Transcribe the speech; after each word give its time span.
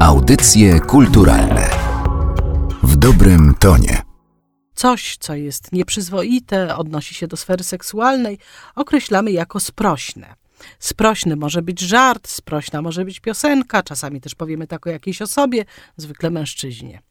Audycje 0.00 0.80
kulturalne 0.80 1.70
w 2.82 2.96
dobrym 2.96 3.54
tonie. 3.60 4.02
Coś, 4.74 5.16
co 5.16 5.34
jest 5.34 5.72
nieprzyzwoite, 5.72 6.76
odnosi 6.76 7.14
się 7.14 7.26
do 7.26 7.36
sfery 7.36 7.64
seksualnej, 7.64 8.38
określamy 8.74 9.32
jako 9.32 9.60
sprośne. 9.60 10.34
Sprośny 10.78 11.36
może 11.36 11.62
być 11.62 11.80
żart, 11.80 12.28
sprośna 12.28 12.82
może 12.82 13.04
być 13.04 13.20
piosenka, 13.20 13.82
czasami 13.82 14.20
też 14.20 14.34
powiemy 14.34 14.66
tak 14.66 14.86
o 14.86 14.90
jakiejś 14.90 15.22
osobie, 15.22 15.64
zwykle 15.96 16.30
mężczyźnie. 16.30 17.02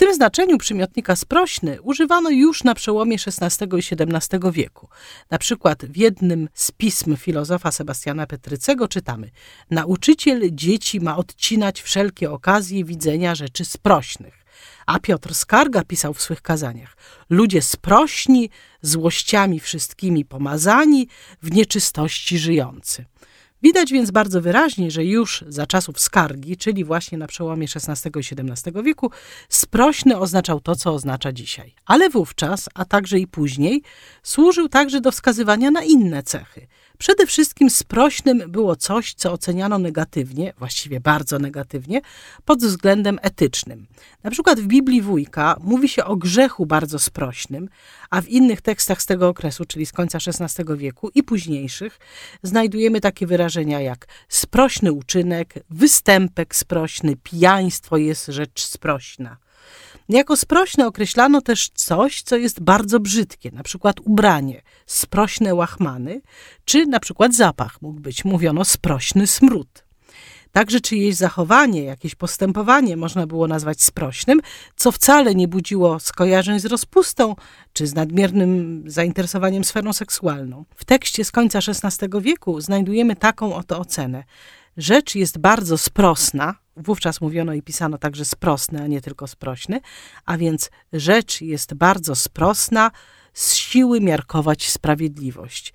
Tym 0.00 0.14
znaczeniu 0.14 0.58
przymiotnika 0.58 1.16
sprośny 1.16 1.82
używano 1.82 2.30
już 2.30 2.64
na 2.64 2.74
przełomie 2.74 3.16
XVI 3.26 3.66
i 3.76 3.96
XVII 4.00 4.52
wieku. 4.52 4.88
Na 5.30 5.38
przykład 5.38 5.84
w 5.84 5.96
jednym 5.96 6.48
z 6.54 6.70
pism 6.70 7.16
filozofa 7.16 7.72
Sebastiana 7.72 8.26
Petrycego 8.26 8.88
czytamy: 8.88 9.30
Nauczyciel 9.70 10.40
dzieci 10.52 11.00
ma 11.00 11.16
odcinać 11.16 11.82
wszelkie 11.82 12.30
okazje 12.30 12.84
widzenia 12.84 13.34
rzeczy 13.34 13.64
sprośnych. 13.64 14.44
A 14.86 14.98
Piotr 14.98 15.34
Skarga 15.34 15.84
pisał 15.84 16.14
w 16.14 16.22
swych 16.22 16.42
kazaniach: 16.42 16.96
Ludzie 17.30 17.62
sprośni, 17.62 18.50
złościami 18.82 19.60
wszystkimi 19.60 20.24
pomazani, 20.24 21.08
w 21.42 21.52
nieczystości 21.52 22.38
żyjący. 22.38 23.04
Widać 23.62 23.92
więc 23.92 24.10
bardzo 24.10 24.40
wyraźnie, 24.40 24.90
że 24.90 25.04
już 25.04 25.44
za 25.48 25.66
czasów 25.66 26.00
skargi, 26.00 26.56
czyli 26.56 26.84
właśnie 26.84 27.18
na 27.18 27.26
przełomie 27.26 27.66
XVI 27.74 28.10
i 28.16 28.18
XVII 28.18 28.82
wieku, 28.82 29.10
sprośny 29.48 30.18
oznaczał 30.18 30.60
to, 30.60 30.76
co 30.76 30.94
oznacza 30.94 31.32
dzisiaj. 31.32 31.74
Ale 31.86 32.10
wówczas, 32.10 32.68
a 32.74 32.84
także 32.84 33.18
i 33.18 33.26
później, 33.26 33.82
służył 34.22 34.68
także 34.68 35.00
do 35.00 35.12
wskazywania 35.12 35.70
na 35.70 35.82
inne 35.82 36.22
cechy. 36.22 36.66
Przede 37.00 37.26
wszystkim 37.26 37.70
sprośnym 37.70 38.42
było 38.48 38.76
coś, 38.76 39.14
co 39.14 39.32
oceniano 39.32 39.78
negatywnie, 39.78 40.52
właściwie 40.58 41.00
bardzo 41.00 41.38
negatywnie, 41.38 42.00
pod 42.44 42.58
względem 42.58 43.18
etycznym. 43.22 43.86
Na 44.22 44.30
przykład 44.30 44.60
w 44.60 44.66
Biblii 44.66 45.02
Wójka 45.02 45.56
mówi 45.60 45.88
się 45.88 46.04
o 46.04 46.16
grzechu 46.16 46.66
bardzo 46.66 46.98
sprośnym, 46.98 47.68
a 48.10 48.20
w 48.20 48.28
innych 48.28 48.60
tekstach 48.60 49.02
z 49.02 49.06
tego 49.06 49.28
okresu, 49.28 49.64
czyli 49.64 49.86
z 49.86 49.92
końca 49.92 50.18
XVI 50.18 50.64
wieku 50.76 51.10
i 51.14 51.22
późniejszych, 51.22 51.98
znajdujemy 52.42 53.00
takie 53.00 53.26
wyrażenia 53.26 53.80
jak 53.80 54.06
sprośny 54.28 54.92
uczynek, 54.92 55.54
występek 55.70 56.56
sprośny, 56.56 57.16
pijaństwo 57.16 57.96
jest 57.96 58.26
rzecz 58.26 58.62
sprośna. 58.62 59.36
Jako 60.10 60.36
sprośne 60.36 60.86
określano 60.86 61.40
też 61.40 61.68
coś, 61.74 62.22
co 62.22 62.36
jest 62.36 62.60
bardzo 62.60 63.00
brzydkie, 63.00 63.50
na 63.50 63.62
przykład 63.62 64.00
ubranie, 64.00 64.62
sprośne 64.86 65.54
łachmany, 65.54 66.20
czy 66.64 66.86
na 66.86 67.00
przykład 67.00 67.34
zapach 67.34 67.82
mógł 67.82 68.00
być, 68.00 68.24
mówiono 68.24 68.64
sprośny 68.64 69.26
smród. 69.26 69.84
Także 70.52 70.80
czyjeś 70.80 71.14
zachowanie, 71.14 71.82
jakieś 71.82 72.14
postępowanie 72.14 72.96
można 72.96 73.26
było 73.26 73.46
nazwać 73.46 73.82
sprośnym, 73.82 74.40
co 74.76 74.92
wcale 74.92 75.34
nie 75.34 75.48
budziło 75.48 76.00
skojarzeń 76.00 76.60
z 76.60 76.66
rozpustą 76.66 77.36
czy 77.72 77.86
z 77.86 77.94
nadmiernym 77.94 78.82
zainteresowaniem 78.86 79.64
sferą 79.64 79.92
seksualną. 79.92 80.64
W 80.76 80.84
tekście 80.84 81.24
z 81.24 81.30
końca 81.30 81.58
XVI 81.58 82.08
wieku 82.20 82.60
znajdujemy 82.60 83.16
taką 83.16 83.54
oto 83.54 83.78
ocenę. 83.78 84.24
Rzecz 84.80 85.14
jest 85.14 85.38
bardzo 85.38 85.78
sprosna, 85.78 86.54
wówczas 86.76 87.20
mówiono 87.20 87.54
i 87.54 87.62
pisano 87.62 87.98
także 87.98 88.24
sprosny, 88.24 88.82
a 88.82 88.86
nie 88.86 89.00
tylko 89.00 89.26
sprośny, 89.26 89.80
a 90.24 90.38
więc 90.38 90.70
rzecz 90.92 91.40
jest 91.40 91.74
bardzo 91.74 92.14
sprosna, 92.14 92.90
z 93.32 93.54
siły 93.54 94.00
miarkować 94.00 94.70
sprawiedliwość. 94.70 95.72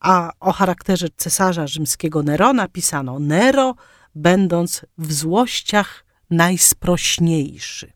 A 0.00 0.32
o 0.40 0.52
charakterze 0.52 1.08
cesarza 1.16 1.66
rzymskiego 1.66 2.22
Nerona 2.22 2.68
pisano 2.68 3.18
Nero, 3.18 3.74
będąc 4.14 4.86
w 4.98 5.12
złościach 5.12 6.04
najsprośniejszy. 6.30 7.92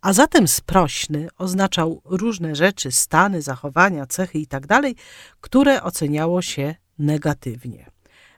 A 0.00 0.12
zatem 0.12 0.48
sprośny 0.48 1.28
oznaczał 1.38 2.02
różne 2.04 2.54
rzeczy, 2.54 2.92
stany, 2.92 3.42
zachowania, 3.42 4.06
cechy 4.06 4.38
itd., 4.38 4.66
tak 4.66 4.82
które 5.40 5.82
oceniało 5.82 6.42
się 6.42 6.74
negatywnie. 6.98 7.95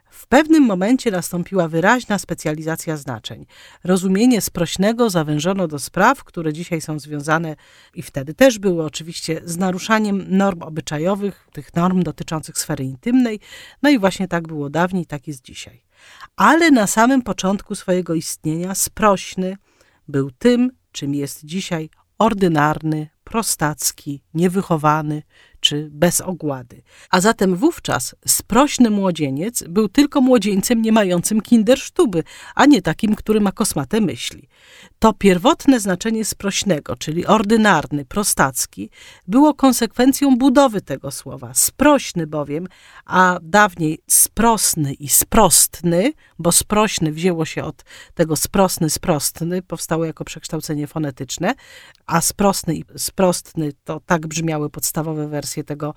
W 0.09 0.27
pewnym 0.27 0.63
momencie 0.63 1.11
nastąpiła 1.11 1.67
wyraźna 1.67 2.19
specjalizacja 2.19 2.97
znaczeń. 2.97 3.45
Rozumienie 3.83 4.41
sprośnego 4.41 5.09
zawężono 5.09 5.67
do 5.67 5.79
spraw, 5.79 6.23
które 6.23 6.53
dzisiaj 6.53 6.81
są 6.81 6.99
związane 6.99 7.55
i 7.93 8.01
wtedy 8.01 8.33
też 8.33 8.59
były 8.59 8.83
oczywiście 8.83 9.41
z 9.45 9.57
naruszaniem 9.57 10.25
norm 10.27 10.61
obyczajowych, 10.61 11.47
tych 11.53 11.75
norm 11.75 12.03
dotyczących 12.03 12.57
sfery 12.57 12.83
intymnej. 12.83 13.39
No 13.81 13.89
i 13.89 13.99
właśnie 13.99 14.27
tak 14.27 14.47
było 14.47 14.69
dawniej, 14.69 15.05
tak 15.05 15.27
jest 15.27 15.41
dzisiaj. 15.41 15.83
Ale 16.35 16.71
na 16.71 16.87
samym 16.87 17.21
początku 17.21 17.75
swojego 17.75 18.13
istnienia 18.13 18.75
sprośny 18.75 19.57
był 20.07 20.31
tym, 20.31 20.71
czym 20.91 21.15
jest 21.15 21.45
dzisiaj 21.45 21.89
ordynarny, 22.17 23.09
prostacki, 23.23 24.23
niewychowany 24.33 25.23
czy 25.59 25.89
bez 25.91 26.21
ogłady. 26.21 26.81
A 27.09 27.21
zatem 27.21 27.55
wówczas 27.55 28.15
sprośny 28.27 28.89
młodzieniec 28.89 29.63
był 29.63 29.89
tylko 29.89 30.21
młodzieńcem 30.21 30.81
nie 30.81 30.91
mającym 30.91 31.41
kindersztuby, 31.41 32.23
a 32.55 32.65
nie 32.65 32.81
takim, 32.81 33.15
który 33.15 33.41
ma 33.41 33.51
kosmate 33.51 34.01
myśli. 34.01 34.47
To 34.99 35.13
pierwotne 35.13 35.79
znaczenie 35.79 36.25
sprośnego, 36.25 36.95
czyli 36.95 37.25
ordynarny, 37.25 38.05
prostacki, 38.05 38.89
było 39.27 39.53
konsekwencją 39.53 40.37
budowy 40.37 40.81
tego 40.81 41.11
słowa. 41.11 41.53
Sprośny 41.53 42.27
bowiem, 42.27 42.67
a 43.05 43.39
dawniej 43.41 43.99
sprosny 44.07 44.93
i 44.93 45.09
sprostny, 45.09 46.13
bo 46.39 46.51
sprośny 46.51 47.11
wzięło 47.11 47.45
się 47.45 47.63
od 47.63 47.83
tego 48.13 48.35
sprosny, 48.35 48.89
sprostny, 48.89 49.61
powstało 49.61 50.05
jako 50.05 50.25
przekształcenie 50.25 50.87
fonetyczne, 50.87 51.53
a 52.05 52.21
sprosny 52.21 52.75
i 52.75 52.83
sprostny 52.97 53.73
to 53.83 53.99
tak 54.05 54.27
brzmiały 54.27 54.69
podstawowe 54.69 55.27
wersje 55.49 55.63
tego 55.63 55.93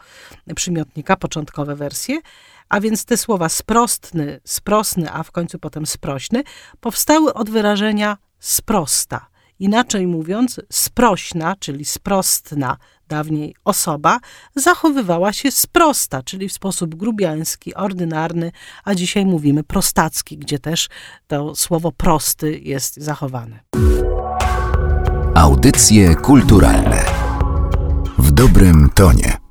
przymiotnika, 0.55 1.17
początkowe 1.17 1.77
wersje, 1.77 2.21
a 2.69 2.81
więc 2.81 3.05
te 3.05 3.17
słowa 3.17 3.49
sprostny, 3.49 4.41
sprosny, 4.45 5.13
a 5.13 5.23
w 5.23 5.31
końcu 5.31 5.59
potem 5.59 5.87
sprośny, 5.87 6.43
powstały 6.81 7.35
od 7.35 7.51
wyrażenia 7.51 8.17
sprosta. 8.39 9.27
Inaczej 9.59 10.07
mówiąc, 10.07 10.61
sprośna, 10.73 11.57
czyli 11.57 11.85
sprostna, 11.85 12.77
dawniej 13.09 13.55
osoba, 13.65 14.19
zachowywała 14.57 15.33
się 15.33 15.51
sprosta, 15.51 16.23
czyli 16.23 16.49
w 16.49 16.53
sposób 16.53 16.95
grubiański, 16.95 17.75
ordynarny, 17.75 18.53
a 18.85 18.95
dzisiaj 18.95 19.27
mówimy 19.27 19.65
prostacki, 19.65 20.39
gdzie 20.39 20.59
też 20.59 20.89
to 21.27 21.55
słowo 21.55 21.93
prosty 21.93 22.59
jest 22.59 22.97
zachowane. 22.97 23.61
Audycje 25.35 26.15
kulturalne 26.15 27.05
w 28.19 28.31
dobrym 28.31 28.91
tonie. 28.95 29.42